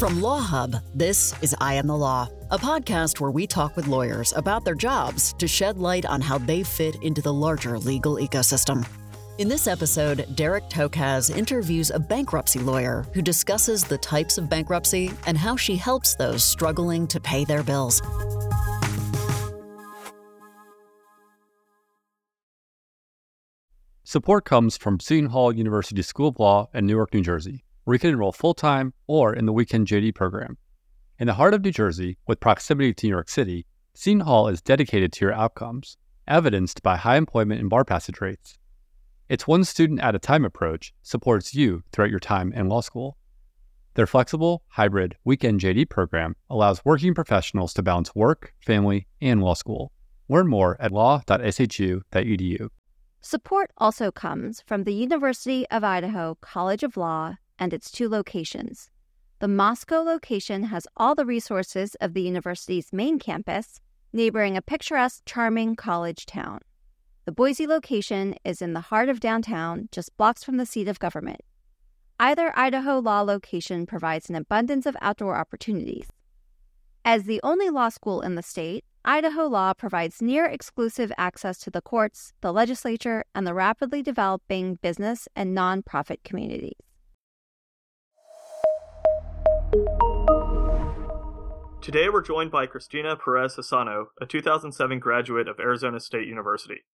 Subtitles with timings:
[0.00, 3.86] From Law Hub, this is I Am the Law, a podcast where we talk with
[3.86, 8.14] lawyers about their jobs to shed light on how they fit into the larger legal
[8.14, 8.88] ecosystem.
[9.36, 15.12] In this episode, Derek Tokaz interviews a bankruptcy lawyer who discusses the types of bankruptcy
[15.26, 18.00] and how she helps those struggling to pay their bills.
[24.02, 27.98] Support comes from Seton Hall University School of Law in Newark, New Jersey, where you
[27.98, 30.56] can enroll full time or in the weekend JD program.
[31.18, 34.62] In the heart of New Jersey, with proximity to New York City, Seton Hall is
[34.62, 35.96] dedicated to your outcomes,
[36.28, 38.56] evidenced by high employment and bar passage rates.
[39.28, 43.16] Its one student at a time approach supports you throughout your time in law school.
[43.94, 49.54] Their flexible, hybrid, weekend JD program allows working professionals to balance work, family, and law
[49.54, 49.90] school.
[50.28, 52.68] Learn more at law.shu.edu.
[53.20, 58.90] Support also comes from the University of Idaho College of Law and its two locations.
[59.38, 63.80] The Moscow location has all the resources of the university's main campus,
[64.12, 66.60] neighboring a picturesque, charming college town.
[67.26, 70.98] The Boise location is in the heart of downtown, just blocks from the seat of
[70.98, 71.42] government.
[72.18, 76.08] Either Idaho Law location provides an abundance of outdoor opportunities.
[77.04, 81.70] As the only law school in the state, Idaho Law provides near exclusive access to
[81.70, 86.76] the courts, the legislature, and the rapidly developing business and nonprofit communities.
[91.92, 96.84] Today we're joined by Cristina Perez Hesano, a 2007 graduate of Arizona State University.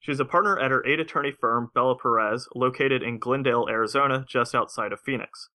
[0.00, 4.52] She's a partner at her aid attorney firm, Bellah Perez, located in Glendale, Arizona, just
[4.52, 5.50] outside of Phoenix.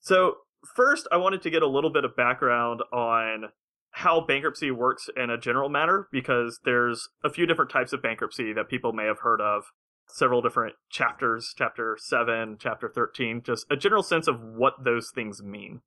[0.00, 0.34] So,
[0.74, 3.52] first, I wanted to get a little bit of background on
[3.92, 8.52] how bankruptcy works in a general manner, because there's a few different types of bankruptcy
[8.52, 9.62] that people may have heard of.
[10.10, 15.42] Several different chapters, chapter 7, chapter 13, just a general sense of what those things
[15.42, 15.80] mean.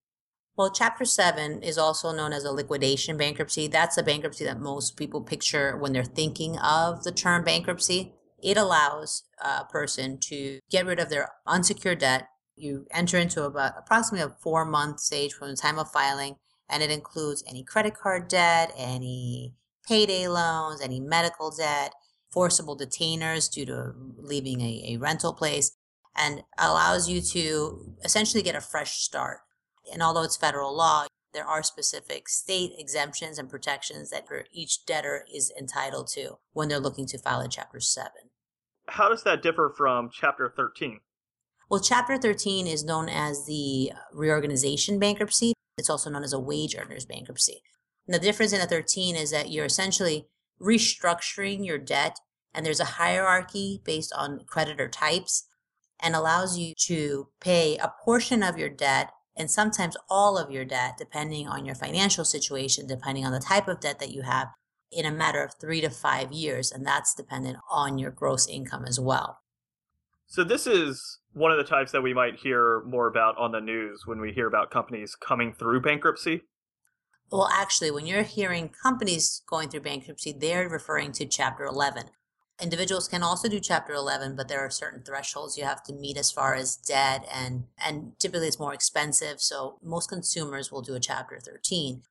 [0.59, 3.69] Well, Chapter 7 is also known as a liquidation bankruptcy.
[3.69, 8.11] That's a bankruptcy that most people picture when they're thinking of the term bankruptcy.
[8.43, 12.27] It allows a person to get rid of their unsecured debt.
[12.57, 16.35] You enter into about approximately a four month stage from the time of filing,
[16.67, 19.53] and it includes any credit card debt, any
[19.87, 21.93] payday loans, any medical debt,
[22.31, 25.77] forcible detainers due to leaving a, a rental place,
[26.17, 29.39] and allows you to essentially get a fresh start
[29.91, 35.25] and although it's federal law, there are specific state exemptions and protections that each debtor
[35.33, 38.11] is entitled to when they're looking to file in Chapter 7.
[38.87, 40.99] How does that differ from Chapter 13?
[41.69, 45.53] Well, Chapter 13 is known as the reorganization bankruptcy.
[45.77, 47.61] It's also known as a wage earners bankruptcy.
[48.07, 50.25] And the difference in a 13 is that you're essentially
[50.59, 52.17] restructuring your debt,
[52.55, 55.45] and there's a hierarchy based on creditor types
[56.01, 60.65] and allows you to pay a portion of your debt and sometimes all of your
[60.65, 64.49] debt, depending on your financial situation, depending on the type of debt that you have,
[64.91, 66.71] in a matter of three to five years.
[66.71, 69.39] And that's dependent on your gross income as well.
[70.27, 73.61] So, this is one of the types that we might hear more about on the
[73.61, 76.41] news when we hear about companies coming through bankruptcy.
[77.31, 82.05] Well, actually, when you're hearing companies going through bankruptcy, they're referring to Chapter 11.
[82.61, 86.17] Individuals can also do Chapter 11, but there are certain thresholds you have to meet
[86.17, 89.39] as far as debt, and, and typically it's more expensive.
[89.39, 92.03] So most consumers will do a Chapter 13.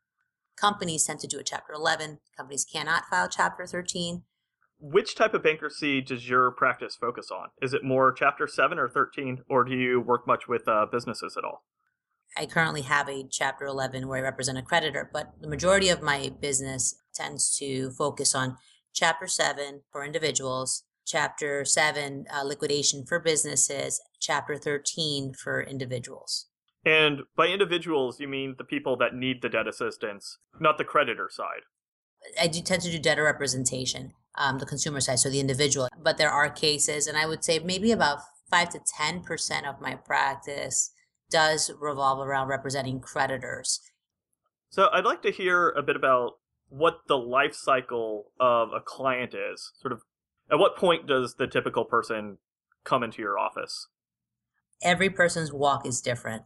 [0.56, 2.20] Companies tend to do a Chapter 11.
[2.34, 4.22] Companies cannot file Chapter 13.
[4.80, 7.48] Which type of bankruptcy does your practice focus on?
[7.60, 11.36] Is it more Chapter 7 or 13, or do you work much with uh, businesses
[11.36, 11.64] at all?
[12.38, 16.00] I currently have a Chapter 11 where I represent a creditor, but the majority of
[16.00, 18.56] my business tends to focus on
[18.98, 26.46] Chapter 7 for individuals, Chapter 7 uh, liquidation for businesses, Chapter 13 for individuals.
[26.84, 31.30] And by individuals, you mean the people that need the debt assistance, not the creditor
[31.30, 31.62] side.
[32.40, 35.86] I do tend to do debtor representation, um, the consumer side, so the individual.
[35.96, 38.18] But there are cases, and I would say maybe about
[38.50, 40.90] 5 to 10% of my practice
[41.30, 43.78] does revolve around representing creditors.
[44.70, 46.37] So I'd like to hear a bit about
[46.68, 49.72] what the life cycle of a client is.
[49.80, 50.02] Sort of,
[50.50, 52.38] at what point does the typical person
[52.84, 53.88] come into your office?
[54.82, 56.42] Every person's walk is different.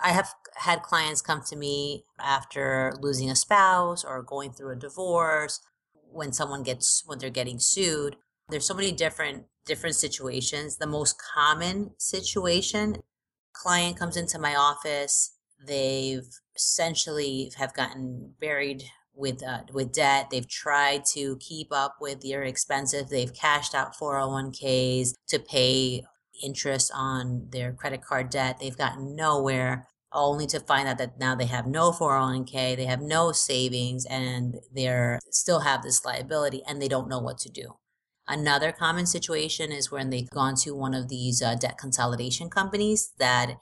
[0.00, 4.76] I have had clients come to me after losing a spouse or going through a
[4.76, 5.60] divorce.
[6.10, 8.16] when someone gets when they're getting sued
[8.48, 12.96] there's so many different different situations the most common situation
[13.52, 15.36] client comes into my office
[15.66, 16.26] they've
[16.56, 18.84] essentially have gotten buried
[19.18, 23.96] with uh, with debt they've tried to keep up with their expenses they've cashed out
[23.96, 26.04] 401ks to pay
[26.42, 31.34] interest on their credit card debt they've gotten nowhere only to find out that now
[31.34, 36.80] they have no 401k, they have no savings, and they're still have this liability and
[36.80, 37.76] they don't know what to do.
[38.26, 43.12] Another common situation is when they've gone to one of these uh, debt consolidation companies
[43.18, 43.56] that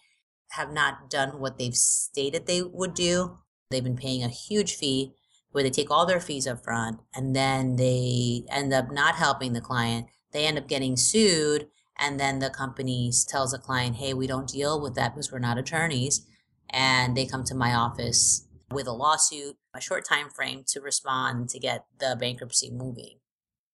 [0.53, 3.39] have not done what they've stated they would do.
[3.71, 5.13] They've been paying a huge fee
[5.57, 9.55] where they take all their fees up front and then they end up not helping
[9.55, 10.07] the client.
[10.33, 11.69] They end up getting sued
[11.99, 15.39] and then the company tells the client, hey, we don't deal with that because we're
[15.39, 16.27] not attorneys
[16.69, 21.49] and they come to my office with a lawsuit, a short time frame to respond
[21.49, 23.21] to get the bankruptcy moving.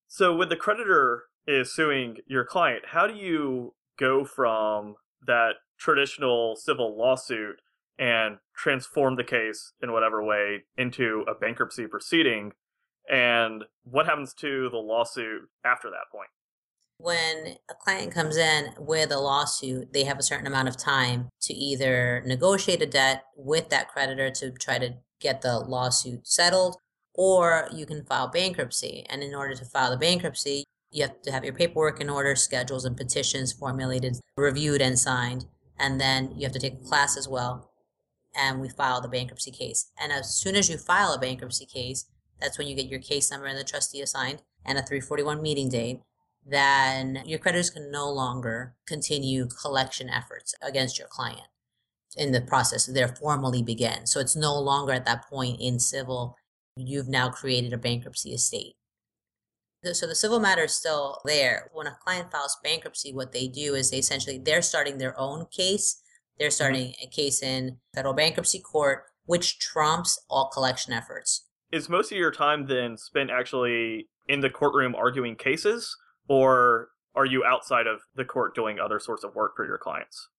[0.06, 4.94] So when the creditor is suing your client, how do you go from
[5.26, 7.56] that traditional civil lawsuit
[7.98, 12.52] and transform the case in whatever way into a bankruptcy proceeding?
[13.10, 16.28] And what happens to the lawsuit after that point?
[17.02, 21.28] when a client comes in with a lawsuit, they have a certain amount of time
[21.40, 26.76] to either negotiate a debt with that creditor to try to get the lawsuit settled,
[27.14, 29.04] or you can file bankruptcy.
[29.08, 32.36] And in order to file the bankruptcy, you have to have your paperwork in order,
[32.36, 35.46] schedules and petitions formulated, reviewed, and signed.
[35.78, 37.71] And then you have to take a class as well.
[38.34, 39.90] And we file the bankruptcy case.
[40.00, 42.06] And as soon as you file a bankruptcy case,
[42.40, 45.68] that's when you get your case number and the trustee assigned and a 341 meeting
[45.68, 46.00] date
[46.44, 51.46] then your creditors can no longer continue collection efforts against your client
[52.16, 52.86] in the process.
[52.86, 54.06] They're formally begin.
[54.06, 56.36] So it's no longer at that point in civil.
[56.76, 58.74] You've now created a bankruptcy estate.
[59.92, 61.70] So the civil matter is still there.
[61.72, 65.46] When a client files bankruptcy, what they do is they essentially they're starting their own
[65.46, 66.01] case.
[66.42, 66.54] They're mm-hmm.
[66.54, 71.46] starting a case in federal bankruptcy court, which trumps all collection efforts.
[71.70, 75.96] Is most of your time then spent actually in the courtroom arguing cases,
[76.28, 80.30] or are you outside of the court doing other sorts of work for your clients?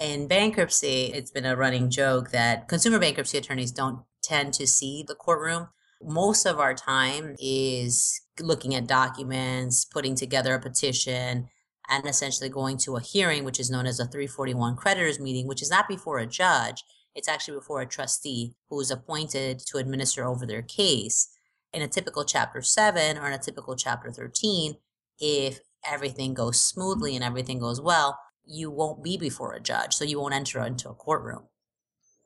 [0.00, 5.04] In bankruptcy, it's been a running joke that consumer bankruptcy attorneys don't tend to see
[5.06, 5.66] the courtroom.
[6.00, 11.48] Most of our time is looking at documents, putting together a petition,
[11.88, 15.62] and essentially going to a hearing, which is known as a 341 creditors meeting, which
[15.62, 16.82] is not before a judge.
[17.14, 21.28] It's actually before a trustee who is appointed to administer over their case.
[21.72, 24.74] In a typical Chapter 7 or in a typical Chapter 13,
[25.18, 30.04] if everything goes smoothly and everything goes well, you won't be before a judge, so
[30.04, 31.44] you won't enter into a courtroom.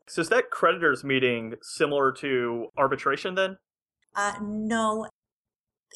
[0.09, 3.59] So is that creditors meeting similar to arbitration then?
[4.17, 5.07] Uh, no.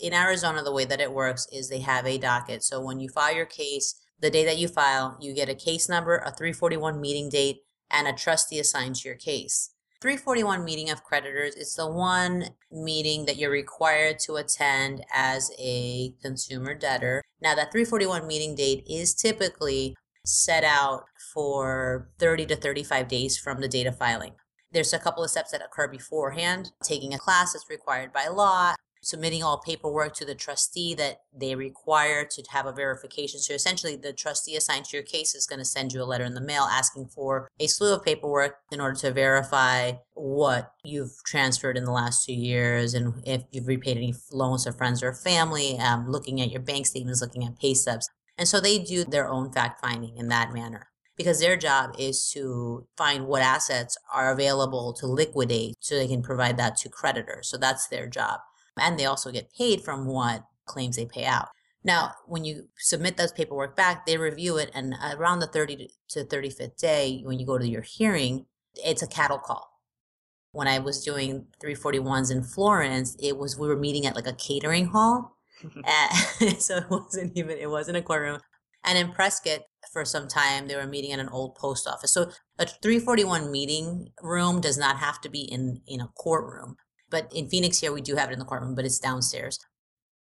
[0.00, 2.62] In Arizona, the way that it works is they have a docket.
[2.62, 5.88] So when you file your case, the day that you file, you get a case
[5.88, 7.58] number, a 341 meeting date,
[7.90, 9.70] and a trustee assigned to your case.
[10.00, 16.12] 341 meeting of creditors is the one meeting that you're required to attend as a
[16.22, 17.22] consumer debtor.
[17.40, 19.94] Now, that 341 meeting date is typically
[20.24, 24.32] set out for 30 to 35 days from the date of filing.
[24.72, 28.74] There's a couple of steps that occur beforehand, taking a class that's required by law,
[29.02, 33.40] submitting all paperwork to the trustee that they require to have a verification.
[33.40, 36.24] So essentially, the trustee assigned to your case is going to send you a letter
[36.24, 41.12] in the mail asking for a slew of paperwork in order to verify what you've
[41.26, 45.12] transferred in the last two years and if you've repaid any loans to friends or
[45.12, 48.08] family, um, looking at your bank statements, looking at pay stubs.
[48.38, 52.30] And so they do their own fact finding in that manner because their job is
[52.32, 57.48] to find what assets are available to liquidate so they can provide that to creditors.
[57.48, 58.40] So that's their job
[58.78, 61.48] and they also get paid from what claims they pay out.
[61.84, 66.24] Now, when you submit those paperwork back, they review it, and around the 30 to
[66.24, 69.68] 35th day, when you go to your hearing, it's a cattle call.
[70.52, 74.32] When I was doing 341s in Florence, it was we were meeting at like a
[74.32, 75.38] catering hall,
[76.58, 78.40] so it wasn't even it wasn't a courtroom.
[78.84, 79.60] And in Prescott,
[79.92, 82.12] for some time, they were meeting at an old post office.
[82.12, 86.76] So a 341 meeting room does not have to be in in a courtroom.
[87.12, 89.60] But in Phoenix here, we do have it in the courtroom, but it's downstairs.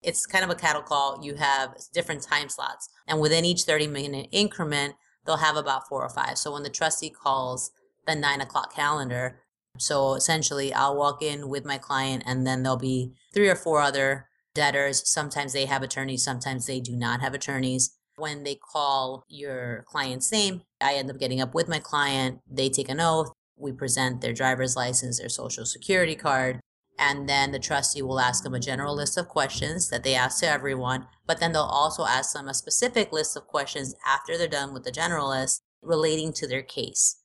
[0.02, 1.20] It's kind of a cattle call.
[1.22, 2.88] You have different time slots.
[3.06, 4.94] And within each 30 minute increment,
[5.26, 6.38] they'll have about four or five.
[6.38, 7.70] So when the trustee calls
[8.06, 9.40] the nine o'clock calendar,
[9.76, 13.80] so essentially I'll walk in with my client and then there'll be three or four
[13.80, 15.08] other debtors.
[15.08, 17.94] Sometimes they have attorneys, sometimes they do not have attorneys.
[18.16, 22.40] When they call your client's name, I end up getting up with my client.
[22.50, 23.30] They take an oath.
[23.56, 26.60] We present their driver's license, their social security card,
[26.98, 30.40] And then the trustee will ask them a general list of questions that they ask
[30.40, 34.48] to everyone, but then they'll also ask them a specific list of questions after they're
[34.48, 37.22] done with the general list relating to their case.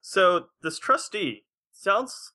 [0.00, 2.32] So this trustee sounds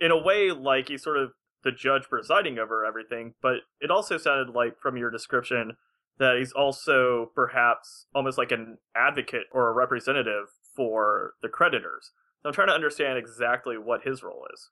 [0.00, 1.30] in a way like he's sort of
[1.62, 5.72] the judge presiding over everything, but it also sounded like from your description
[6.18, 12.10] that he's also perhaps almost like an advocate or a representative for the creditors.
[12.42, 14.70] So I'm trying to understand exactly what his role is.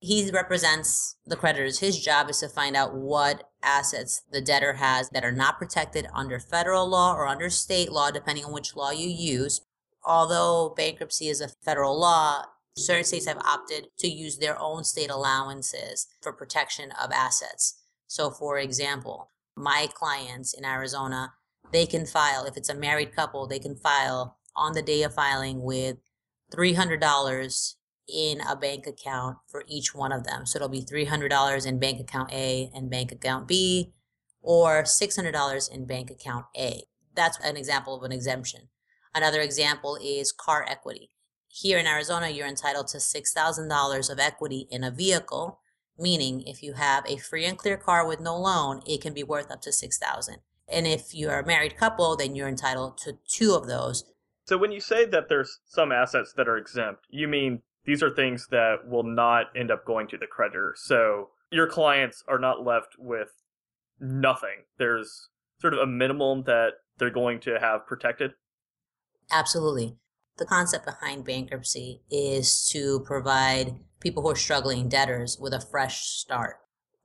[0.00, 1.80] He represents the creditors.
[1.80, 6.06] His job is to find out what assets the debtor has that are not protected
[6.14, 9.60] under federal law or under state law, depending on which law you use.
[10.04, 12.44] Although bankruptcy is a federal law,
[12.76, 17.82] certain states have opted to use their own state allowances for protection of assets.
[18.06, 21.34] So, for example, my clients in Arizona,
[21.72, 25.14] they can file, if it's a married couple, they can file on the day of
[25.14, 25.96] filing with
[26.54, 27.74] $300
[28.08, 30.46] in a bank account for each one of them.
[30.46, 33.92] So it'll be $300 in bank account A and bank account B,
[34.40, 36.84] or $600 in bank account A.
[37.14, 38.68] That's an example of an exemption.
[39.14, 41.10] Another example is car equity.
[41.48, 45.60] Here in Arizona, you're entitled to $6,000 of equity in a vehicle,
[45.98, 49.24] meaning if you have a free and clear car with no loan, it can be
[49.24, 50.36] worth up to 6000
[50.68, 54.04] And if you're a married couple, then you're entitled to two of those.
[54.46, 58.10] So when you say that there's some assets that are exempt, you mean these are
[58.10, 60.74] things that will not end up going to the creditor.
[60.76, 63.28] So your clients are not left with
[64.00, 64.64] nothing.
[64.78, 65.28] There's
[65.60, 68.32] sort of a minimum that they're going to have protected.
[69.30, 69.96] Absolutely.
[70.36, 76.02] The concept behind bankruptcy is to provide people who are struggling debtors with a fresh
[76.02, 76.56] start,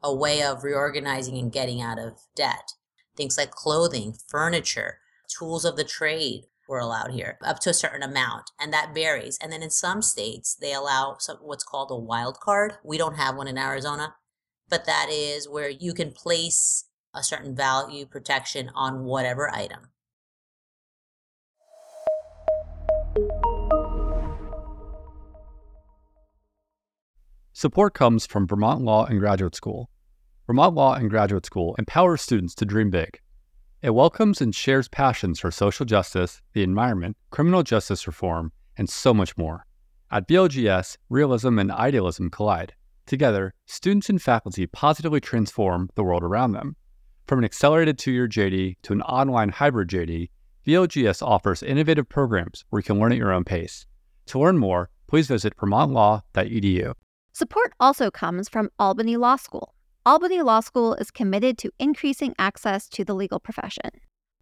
[0.04, 2.74] a way of reorganizing and getting out of debt.
[3.16, 8.04] Things like clothing, furniture, tools of the trade were allowed here up to a certain
[8.04, 9.38] amount, and that varies.
[9.42, 12.74] And then in some states, they allow some, what's called a wild card.
[12.84, 14.16] We don't have one in Arizona,
[14.70, 19.90] but that is where you can place a certain value protection on whatever item.
[27.56, 29.90] Support comes from Vermont Law and Graduate School.
[30.48, 33.20] Vermont Law and Graduate School empowers students to dream big.
[33.84, 39.14] It welcomes and shares passions for social justice, the environment, criminal justice reform, and so
[39.14, 39.66] much more.
[40.10, 42.76] At VLGS, realism and idealism collide.
[43.06, 46.78] Together, students and faculty positively transform the world around them.
[47.28, 50.30] From an accelerated two year JD to an online hybrid JD,
[50.66, 53.86] VLGS offers innovative programs where you can learn at your own pace.
[54.28, 56.94] To learn more, please visit vermontlaw.edu.
[57.34, 59.74] Support also comes from Albany Law School.
[60.06, 63.90] Albany Law School is committed to increasing access to the legal profession.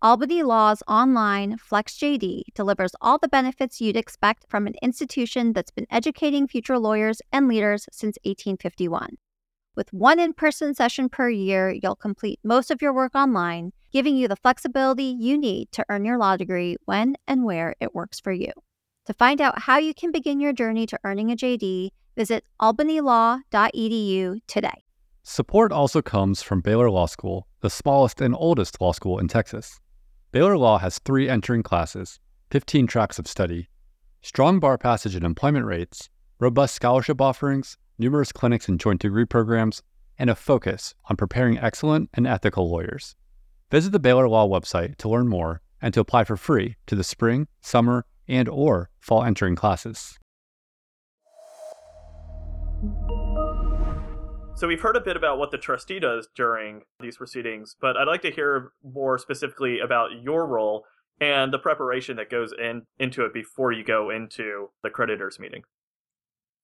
[0.02, 5.86] Albany Law's online FlexJD delivers all the benefits you'd expect from an institution that's been
[5.92, 9.18] educating future lawyers and leaders since 1851.
[9.76, 14.18] With one in person session per year, you'll complete most of your work online, giving
[14.18, 18.20] you the flexibility you need to earn your law degree when and where it works
[18.20, 18.52] for you.
[19.06, 24.40] To find out how you can begin your journey to earning a JD, visit albanylaw.edu
[24.48, 24.84] today.
[25.24, 29.80] Support also comes from Baylor Law School, the smallest and oldest law school in Texas.
[30.32, 33.70] Baylor Law has three entering classes, 15 tracks of study,
[34.22, 36.10] strong bar passage and employment rates,
[36.40, 39.84] robust scholarship offerings, numerous clinics and joint degree programs,
[40.18, 43.16] and a focus on preparing excellent and ethical lawyers.
[43.70, 47.04] Visit the Baylor Law website to learn more and to apply for free to the
[47.04, 50.18] spring, summer, and or fall entering classes.
[54.62, 58.06] So we've heard a bit about what the trustee does during these proceedings, but I'd
[58.06, 60.86] like to hear more specifically about your role
[61.20, 65.64] and the preparation that goes in into it before you go into the creditors meeting.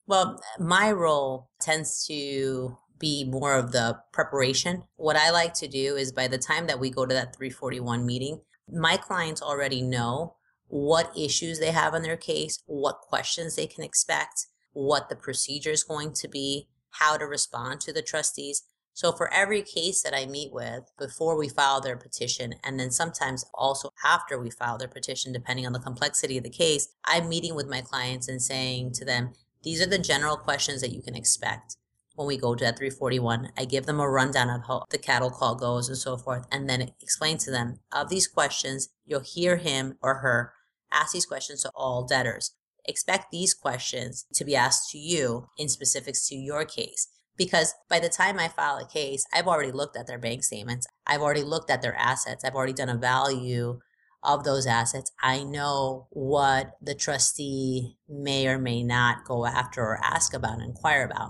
[0.06, 4.84] Well, my role tends to be more of the preparation.
[4.98, 8.06] What I like to do is by the time that we go to that 341
[8.06, 10.36] meeting, my clients already know
[10.68, 15.72] what issues they have in their case, what questions they can expect, what the procedure
[15.72, 16.68] is going to be,
[17.00, 18.64] how to respond to the trustees.
[18.94, 22.90] So for every case that I meet with before we file their petition, and then
[22.90, 27.30] sometimes also after we file their petition, depending on the complexity of the case, I'm
[27.30, 31.02] meeting with my clients and saying to them, these are the general questions that you
[31.02, 31.78] can expect
[32.16, 33.52] when we go to that 341.
[33.56, 36.68] I give them a rundown of how the cattle call goes and so forth, and
[36.68, 40.54] then explain to them of these questions, you'll hear him or her
[40.92, 42.54] ask these questions to all debtors
[42.88, 47.08] expect these questions to be asked to you in specifics to your case.
[47.38, 50.88] Because by the time I file a case, I've already looked at their bank statements.
[51.06, 52.44] I've already looked at their assets.
[52.44, 53.80] I've already done a value
[54.24, 55.12] of those assets.
[55.22, 61.06] I know what the trustee may or may not go after or ask about inquire
[61.06, 61.30] about.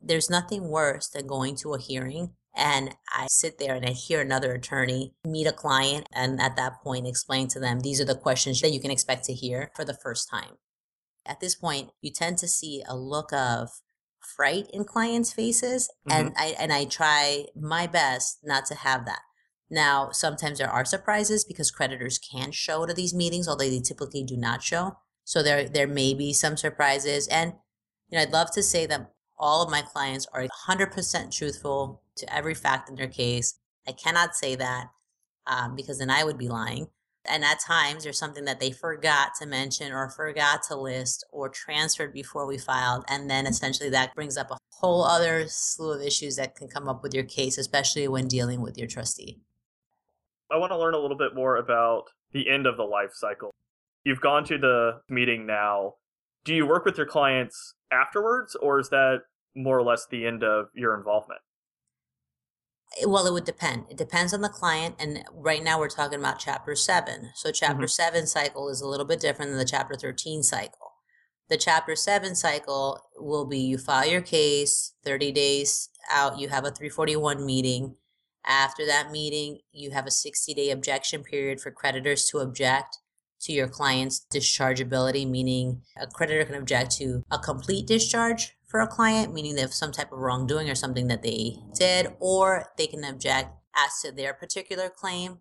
[0.00, 4.20] There's nothing worse than going to a hearing and I sit there and I hear
[4.20, 8.14] another attorney meet a client and at that point explain to them these are the
[8.14, 10.56] questions that you can expect to hear for the first time.
[11.26, 13.70] At this point, you tend to see a look of
[14.20, 16.26] fright in clients' faces mm-hmm.
[16.26, 19.20] and I and I try my best not to have that.
[19.70, 24.22] Now, sometimes there are surprises because creditors can show to these meetings, although they typically
[24.22, 24.98] do not show.
[25.24, 27.26] So there there may be some surprises.
[27.28, 27.54] And
[28.08, 32.34] you know, I'd love to say that all of my clients are 100% truthful to
[32.34, 33.58] every fact in their case.
[33.86, 34.86] I cannot say that
[35.46, 36.88] um, because then I would be lying.
[37.26, 41.48] And at times, there's something that they forgot to mention or forgot to list or
[41.48, 43.04] transferred before we filed.
[43.08, 46.88] And then essentially that brings up a whole other slew of issues that can come
[46.88, 49.38] up with your case, especially when dealing with your trustee.
[50.52, 53.50] I want to learn a little bit more about the end of the life cycle.
[54.04, 55.94] You've gone to the meeting now.
[56.44, 59.20] Do you work with your clients afterwards, or is that
[59.56, 61.40] more or less the end of your involvement?
[63.06, 63.86] Well, it would depend.
[63.90, 64.96] It depends on the client.
[64.98, 67.30] And right now we're talking about chapter seven.
[67.34, 67.86] So, chapter mm-hmm.
[67.86, 70.92] seven cycle is a little bit different than the chapter 13 cycle.
[71.48, 76.64] The chapter seven cycle will be you file your case, 30 days out, you have
[76.64, 77.96] a 341 meeting.
[78.46, 82.98] After that meeting, you have a 60 day objection period for creditors to object
[83.42, 88.88] to your client's dischargeability, meaning a creditor can object to a complete discharge for a
[88.88, 92.88] client, meaning they have some type of wrongdoing or something that they did, or they
[92.88, 95.38] can object as to their particular claim.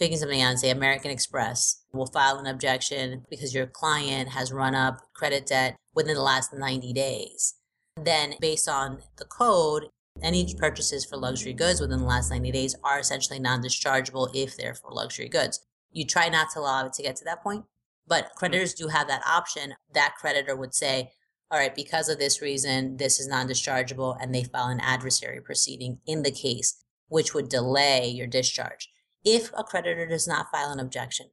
[0.00, 4.74] Picking something on, say American Express will file an objection because your client has run
[4.74, 7.54] up credit debt within the last 90 days.
[8.02, 9.84] Then, based on the code,
[10.20, 14.56] any purchases for luxury goods within the last 90 days are essentially non dischargeable if
[14.56, 15.60] they're for luxury goods.
[15.92, 17.66] You try not to allow it to get to that point,
[18.08, 19.74] but creditors do have that option.
[19.92, 21.12] That creditor would say,
[21.54, 25.40] all right, because of this reason, this is non dischargeable, and they file an adversary
[25.40, 28.90] proceeding in the case, which would delay your discharge.
[29.24, 31.26] If a creditor does not file an objection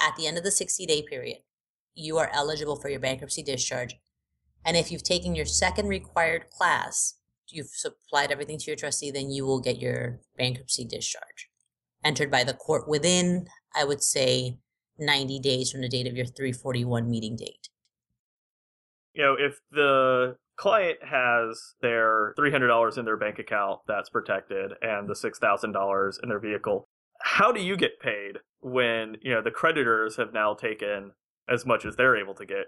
[0.00, 1.40] at the end of the 60 day period,
[1.94, 3.96] you are eligible for your bankruptcy discharge.
[4.64, 9.30] And if you've taken your second required class, you've supplied everything to your trustee, then
[9.30, 11.50] you will get your bankruptcy discharge
[12.02, 13.46] entered by the court within,
[13.76, 14.56] I would say,
[14.98, 17.68] 90 days from the date of your 341 meeting date.
[19.14, 25.08] You know, if the client has their $300 in their bank account that's protected and
[25.08, 26.84] the $6,000 in their vehicle,
[27.22, 31.12] how do you get paid when, you know, the creditors have now taken
[31.48, 32.66] as much as they're able to get?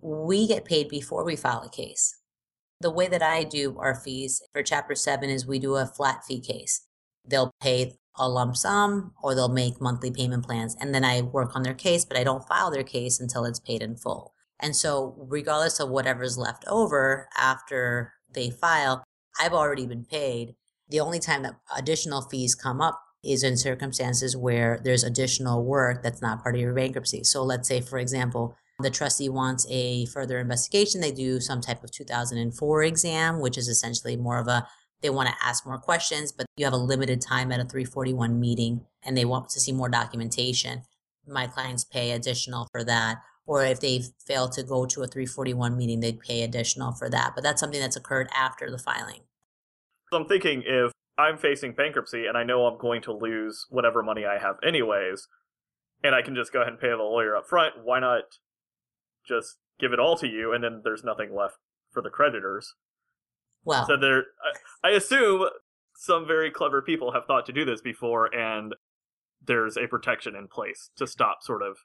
[0.00, 2.16] We get paid before we file a case.
[2.80, 6.24] The way that I do our fees for Chapter 7 is we do a flat
[6.24, 6.86] fee case.
[7.26, 10.76] They'll pay a lump sum or they'll make monthly payment plans.
[10.80, 13.60] And then I work on their case, but I don't file their case until it's
[13.60, 14.34] paid in full.
[14.60, 19.04] And so, regardless of whatever's left over after they file,
[19.40, 20.54] I've already been paid.
[20.88, 26.02] The only time that additional fees come up is in circumstances where there's additional work
[26.02, 27.24] that's not part of your bankruptcy.
[27.24, 31.00] So, let's say, for example, the trustee wants a further investigation.
[31.00, 34.66] They do some type of 2004 exam, which is essentially more of a
[35.02, 38.40] they want to ask more questions, but you have a limited time at a 341
[38.40, 40.82] meeting and they want to see more documentation.
[41.26, 43.18] My clients pay additional for that.
[43.46, 47.32] Or if they fail to go to a 341 meeting, they'd pay additional for that.
[47.34, 49.20] But that's something that's occurred after the filing.
[50.10, 54.02] So I'm thinking if I'm facing bankruptcy and I know I'm going to lose whatever
[54.02, 55.28] money I have anyways,
[56.02, 58.22] and I can just go ahead and pay the lawyer up front, why not
[59.26, 61.56] just give it all to you, and then there's nothing left
[61.90, 62.74] for the creditors.
[63.64, 64.26] Well, so there,
[64.84, 65.48] I, I assume
[65.96, 68.74] some very clever people have thought to do this before, and
[69.44, 71.78] there's a protection in place to stop sort of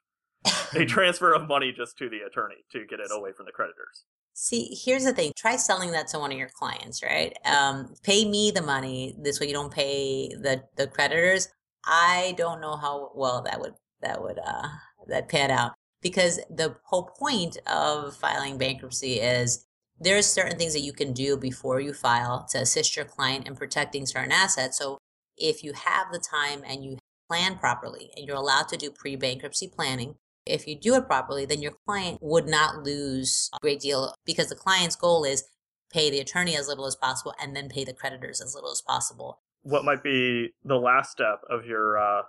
[0.74, 4.04] a transfer of money just to the attorney to get it away from the creditors.
[4.34, 5.32] See, here's the thing.
[5.36, 7.36] Try selling that to one of your clients, right?
[7.44, 9.14] Um, pay me the money.
[9.20, 11.48] This way you don't pay the, the creditors.
[11.84, 14.68] I don't know how well that would that would uh
[15.08, 19.64] that pan out because the whole point of filing bankruptcy is
[20.00, 23.54] there's certain things that you can do before you file to assist your client in
[23.54, 24.78] protecting certain assets.
[24.78, 24.98] So
[25.36, 29.68] if you have the time and you plan properly and you're allowed to do pre-bankruptcy
[29.68, 34.14] planning, if you do it properly, then your client would not lose a great deal
[34.24, 35.44] because the client's goal is
[35.92, 38.80] pay the attorney as little as possible and then pay the creditors as little as
[38.80, 39.40] possible.
[39.62, 42.22] What might be the last step of your uh,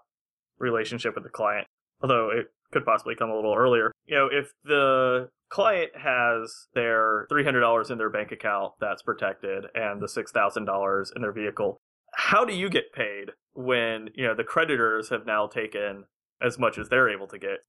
[0.59, 1.67] relationship with the client?
[2.01, 3.91] Although it could possibly come a little earlier.
[4.05, 10.01] You know, if the client has their $300 in their bank account that's protected and
[10.01, 11.77] the $6,000 in their vehicle,
[12.15, 16.05] how do you get paid when, you know, the creditors have now taken
[16.41, 17.59] as much as they're able to get?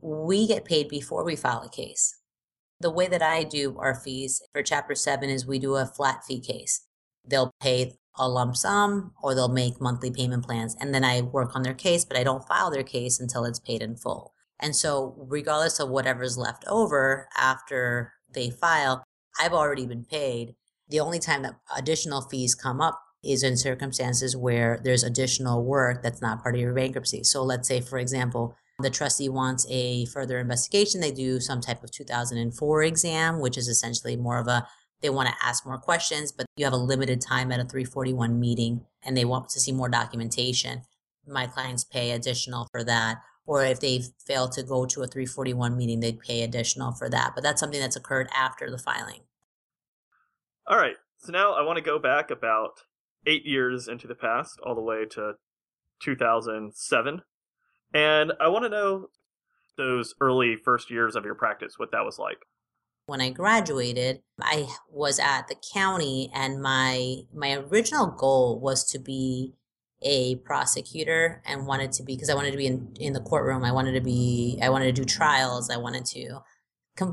[0.00, 2.16] We get paid before we file a case.
[2.80, 6.24] The way that I do our fees for Chapter 7 is we do a flat
[6.24, 6.86] fee case.
[7.24, 10.76] They'll pay a lump sum or they'll make monthly payment plans.
[10.80, 13.58] And then I work on their case, but I don't file their case until it's
[13.58, 14.34] paid in full.
[14.58, 19.04] And so, regardless of whatever's left over after they file,
[19.38, 20.54] I've already been paid.
[20.88, 26.02] The only time that additional fees come up is in circumstances where there's additional work
[26.02, 27.22] that's not part of your bankruptcy.
[27.24, 31.00] So, let's say, for example, the trustee wants a further investigation.
[31.00, 34.66] They do some type of 2004 exam, which is essentially more of a
[35.02, 38.40] they want to ask more questions, but you have a limited time at a 341
[38.40, 40.82] meeting and they want to see more documentation.
[41.26, 45.76] My clients pay additional for that or if they fail to go to a 341
[45.76, 47.32] meeting, they'd pay additional for that.
[47.34, 49.20] But that's something that's occurred after the filing.
[50.66, 50.96] All right.
[51.18, 52.80] So now I want to go back about
[53.26, 55.34] eight years into the past, all the way to
[56.02, 57.22] 2007.
[57.92, 59.08] And I want to know
[59.76, 62.38] those early first years of your practice, what that was like.
[63.06, 68.98] When I graduated, I was at the county and my my original goal was to
[68.98, 69.54] be
[70.02, 73.64] a prosecutor and wanted to be because I wanted to be in, in the courtroom.
[73.64, 75.70] I wanted to be I wanted to do trials.
[75.70, 76.40] I wanted to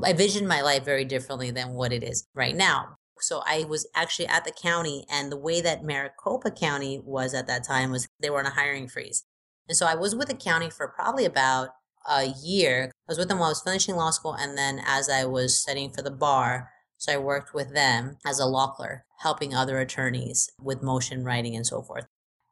[0.02, 2.96] I visioned my life very differently than what it is right now.
[3.20, 7.46] So I was actually at the county and the way that Maricopa County was at
[7.46, 9.24] that time was they were on a hiring freeze.
[9.68, 11.70] And so I was with the county for probably about
[12.08, 12.90] a year.
[13.08, 15.60] I was with them while I was finishing law school and then as I was
[15.60, 19.78] studying for the bar, so I worked with them as a law clerk, helping other
[19.78, 22.06] attorneys with motion writing and so forth.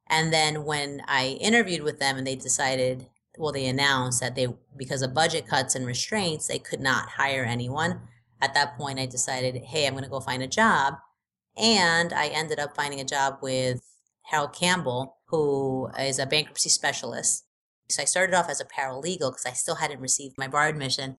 [0.09, 3.07] And then when I interviewed with them and they decided,
[3.38, 7.44] well, they announced that they, because of budget cuts and restraints, they could not hire
[7.44, 8.01] anyone.
[8.40, 10.94] At that point, I decided, hey, I'm going to go find a job.
[11.57, 13.81] And I ended up finding a job with
[14.25, 17.45] Harold Campbell, who is a bankruptcy specialist.
[17.88, 21.16] So I started off as a paralegal because I still hadn't received my bar admission.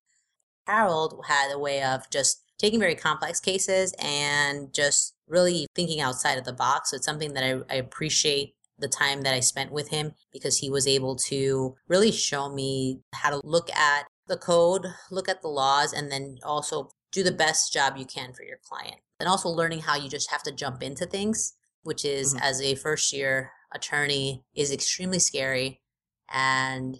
[0.66, 6.38] Harold had a way of just taking very complex cases and just really thinking outside
[6.38, 6.90] of the box.
[6.90, 10.58] So it's something that I, I appreciate the time that I spent with him because
[10.58, 15.42] he was able to really show me how to look at the code, look at
[15.42, 19.00] the laws, and then also do the best job you can for your client.
[19.18, 22.44] And also learning how you just have to jump into things, which is mm-hmm.
[22.44, 25.80] as a first year attorney is extremely scary.
[26.32, 26.96] And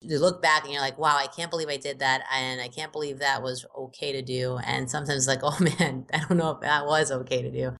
[0.00, 2.24] you look back and you're like, wow, I can't believe I did that.
[2.32, 4.58] And I can't believe that was okay to do.
[4.64, 7.76] And sometimes like, oh man, I don't know if that was okay to do.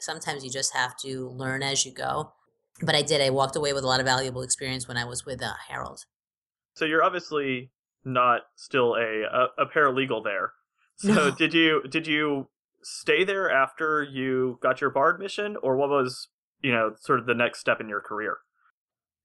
[0.00, 2.32] Sometimes you just have to learn as you go.
[2.82, 3.20] But I did.
[3.20, 6.04] I walked away with a lot of valuable experience when I was with uh, Harold.
[6.74, 7.70] So you're obviously
[8.04, 10.52] not still a, a, a paralegal there.
[10.96, 11.30] So no.
[11.30, 12.48] did you did you
[12.82, 16.28] stay there after you got your bar admission, or what was
[16.64, 18.38] you know sort of the next step in your career?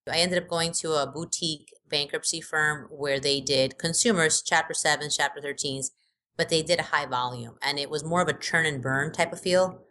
[0.07, 5.15] I ended up going to a boutique bankruptcy firm where they did consumers, chapter sevens,
[5.15, 5.91] chapter 13s,
[6.39, 9.11] but they did a high volume and it was more of a churn and burn
[9.11, 9.83] type of feel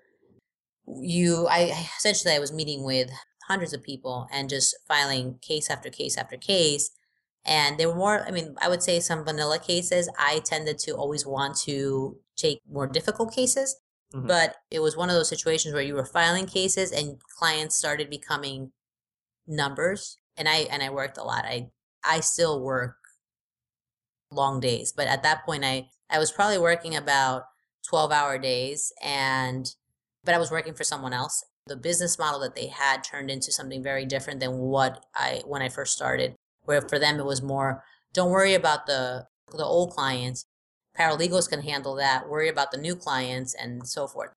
[1.03, 3.11] you i essentially i was meeting with
[3.47, 6.91] hundreds of people and just filing case after case after case
[7.45, 10.93] and there were more i mean i would say some vanilla cases i tended to
[10.93, 13.77] always want to take more difficult cases
[14.15, 14.27] mm-hmm.
[14.27, 18.11] but it was one of those situations where you were filing cases and clients started
[18.11, 18.73] becoming
[19.47, 21.67] numbers and i and i worked a lot i
[22.05, 22.97] i still work
[24.31, 27.45] long days but at that point i i was probably working about
[27.89, 29.75] 12 hour days and
[30.25, 31.43] but I was working for someone else.
[31.67, 35.63] The business model that they had turned into something very different than what I when
[35.63, 36.35] I first started.
[36.65, 40.45] Where for them it was more, don't worry about the the old clients.
[40.99, 42.29] Paralegals can handle that.
[42.29, 44.33] Worry about the new clients and so forth.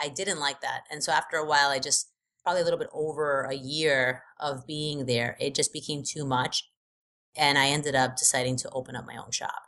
[0.00, 0.82] I didn't like that.
[0.90, 2.10] And so after a while I just
[2.42, 6.68] probably a little bit over a year of being there, it just became too much.
[7.36, 9.62] And I ended up deciding to open up my own shop.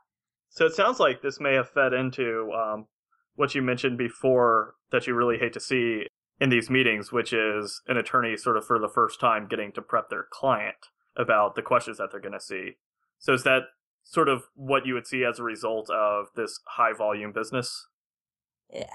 [0.51, 2.87] So it sounds like this may have fed into um,
[3.35, 6.07] what you mentioned before that you really hate to see
[6.40, 9.83] in these meetings, which is an attorney sort of for the first time getting to
[9.83, 10.77] prep their client
[11.16, 12.73] about the questions that they're going to see.
[13.19, 13.62] So is that
[14.09, 17.87] sort of what you would see as a result of this high volume business?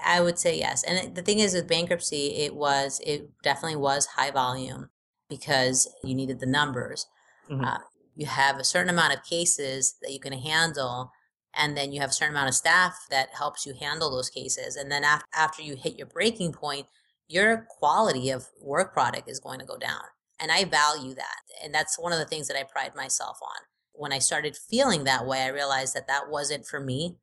[0.04, 0.82] I would say yes.
[0.82, 4.90] And the thing is with bankruptcy, it was, it definitely was high volume
[5.28, 7.06] because you needed the numbers.
[7.50, 7.64] Mm-hmm.
[7.64, 7.78] Uh,
[8.14, 11.12] you have a certain amount of cases that you can handle
[11.54, 14.76] and then you have a certain amount of staff that helps you handle those cases
[14.76, 16.86] and then af- after you hit your breaking point
[17.28, 20.02] your quality of work product is going to go down
[20.40, 23.64] and i value that and that's one of the things that i pride myself on
[23.92, 27.16] when i started feeling that way i realized that that wasn't for me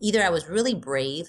[0.00, 1.28] either i was really brave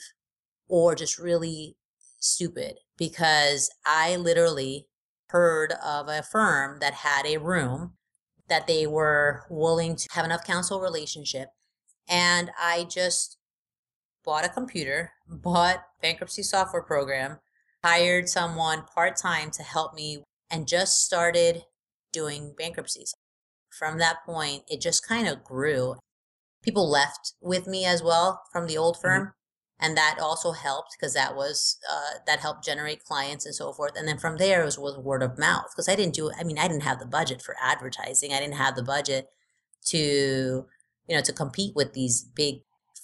[0.68, 1.76] or just really
[2.20, 4.88] stupid because i literally
[5.28, 7.94] heard of a firm that had a room
[8.48, 11.50] that they were willing to have enough counsel relationship
[12.08, 13.38] and I just
[14.24, 17.40] bought a computer, bought bankruptcy software program,
[17.84, 21.64] hired someone part time to help me, and just started
[22.12, 23.14] doing bankruptcies.
[23.78, 25.96] From that point, it just kind of grew.
[26.62, 29.22] People left with me as well from the old firm.
[29.22, 29.30] Mm-hmm.
[29.78, 33.92] And that also helped because that was uh, that helped generate clients and so forth.
[33.98, 36.32] And then from there it was, was word of mouth because I didn't do.
[36.40, 38.32] I mean, I didn't have the budget for advertising.
[38.32, 39.28] I didn't have the budget
[39.88, 40.66] to
[41.08, 42.62] you know to compete with these big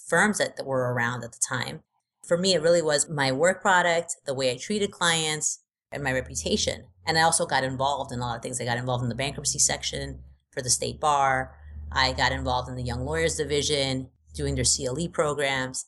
[0.08, 1.82] firms that, that were around at the time.
[2.26, 5.60] For me, it really was my work product, the way I treated clients,
[5.92, 6.84] and my reputation.
[7.06, 8.60] And I also got involved in a lot of things.
[8.60, 10.20] I got involved in the bankruptcy section
[10.52, 11.56] for the state bar.
[11.90, 15.86] I got involved in the Young Lawyers Division, doing their CLE programs.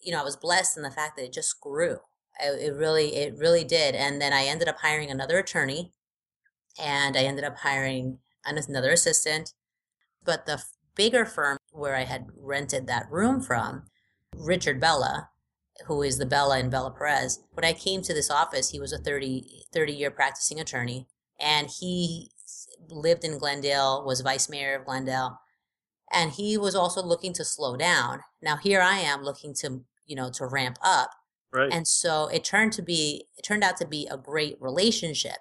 [0.00, 1.98] You know, I was blessed in the fact that it just grew.
[2.40, 3.94] it really, it really did.
[3.94, 5.92] And then I ended up hiring another attorney,
[6.80, 9.52] and I ended up hiring another assistant.
[10.24, 10.62] But the
[10.94, 13.84] bigger firm where I had rented that room from,
[14.36, 15.28] Richard Bellah,
[15.86, 18.92] who is the Bellah and Bellah Perez, when I came to this office, he was
[18.92, 21.06] a 30, 30 year practicing attorney
[21.40, 22.30] and he
[22.88, 25.38] lived in Glendale, was vice mayor of Glendale.
[26.12, 28.20] And he was also looking to slow down.
[28.42, 31.10] Now here I am looking to, you know, to ramp up.
[31.52, 31.72] Right.
[31.72, 35.38] And so it turned to be, it turned out to be a great relationship.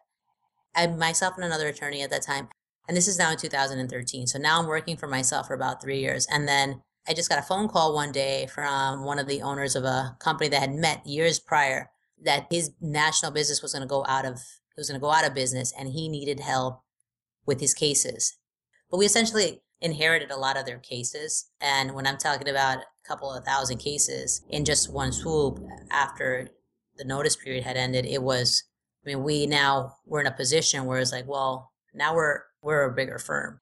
[0.74, 2.50] And myself and another attorney at that time
[2.88, 4.28] and this is now in 2013.
[4.28, 6.28] So now I'm working for myself for about three years.
[6.30, 9.76] And then I just got a phone call one day from one of the owners
[9.76, 11.90] of a company that had met years prior
[12.24, 15.12] that his national business was going to go out of it was going to go
[15.12, 16.82] out of business and he needed help
[17.46, 18.38] with his cases.
[18.90, 21.50] But we essentially inherited a lot of their cases.
[21.60, 26.50] And when I'm talking about a couple of thousand cases in just one swoop after
[26.98, 28.64] the notice period had ended, it was,
[29.04, 32.84] I mean, we now we're in a position where it's like, well, now we're we're
[32.84, 33.60] a bigger firm.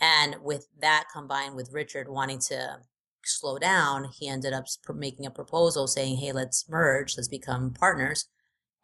[0.00, 2.80] And with that combined with Richard wanting to
[3.24, 8.28] slow down, he ended up making a proposal saying, hey, let's merge, let's become partners.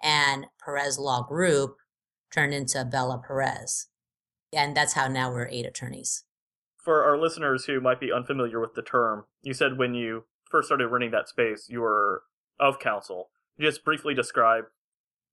[0.03, 1.77] And Perez Law Group
[2.33, 3.87] turned into Bellah Perez.
[4.53, 6.25] And that's how now we're eight attorneys.
[6.77, 10.67] For our listeners who might be unfamiliar with the term, you said when you first
[10.67, 12.25] started renting that space, you were
[12.59, 13.31] of counsel.
[13.61, 14.65] Just briefly describe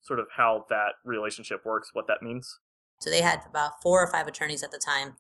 [0.02, 2.60] sort of how that relationship works, what that means.
[3.00, 5.16] So they had about four or five attorneys at the time.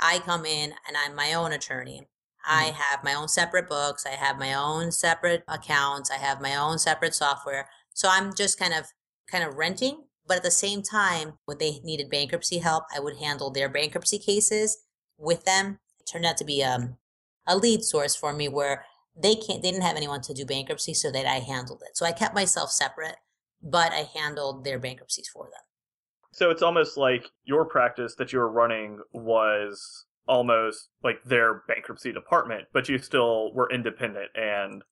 [0.00, 2.08] I come in and I'm my own attorney.
[2.44, 2.76] I mm-hmm.
[2.76, 4.04] have my own separate books.
[4.04, 6.10] I have my own separate accounts.
[6.10, 7.68] I have my own separate software.
[7.94, 8.86] So I'm just kind of
[9.30, 13.16] kind of renting, but at the same time, when they needed bankruptcy help, I would
[13.16, 14.78] handle their bankruptcy cases
[15.18, 15.78] with them.
[15.98, 16.96] It turned out to be um,
[17.46, 18.84] a lead source for me where
[19.20, 21.96] they can't they didn't have anyone to do bankruptcy, so that I handled it.
[21.96, 23.16] So I kept myself separate,
[23.62, 25.60] but I handled their bankruptcies for them.
[26.32, 32.12] So it's almost like your practice that you were running was almost like their bankruptcy
[32.12, 34.82] department, but you still were independent and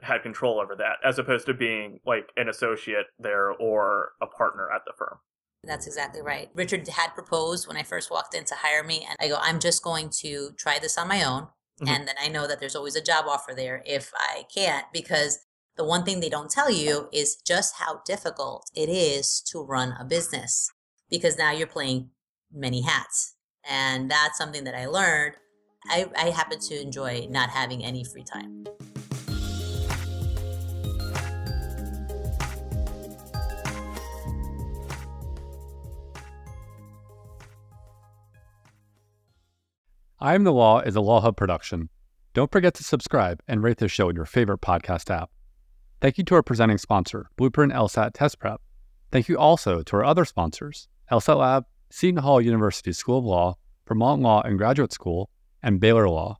[0.00, 4.68] had control over that, as opposed to being like an associate there or a partner
[4.74, 5.18] at the firm.
[5.64, 6.50] That's exactly right.
[6.54, 9.58] Richard had proposed when I first walked in to hire me, and I go, I'm
[9.58, 11.48] just going to try this on my own.
[11.80, 11.88] Mm-hmm.
[11.88, 15.40] And then I know that there's always a job offer there if I can't, because
[15.76, 19.94] the one thing they don't tell you is just how difficult it is to run
[19.98, 20.70] a business
[21.08, 22.10] because now you're playing
[22.52, 23.36] many hats.
[23.68, 25.34] And that's something that I learned.
[25.86, 28.66] I, I happen to enjoy not having any free time.
[40.20, 41.90] I Am the Law is a Law Hub production.
[42.34, 45.30] Don't forget to subscribe and rate this show in your favorite podcast app.
[46.00, 48.60] Thank you to our presenting sponsor, Blueprint LSAT Test Prep.
[49.12, 53.58] Thank you also to our other sponsors, LSAT Lab, Seton Hall University School of Law,
[53.86, 55.30] Vermont Law and Graduate School,
[55.62, 56.36] and Baylor Law.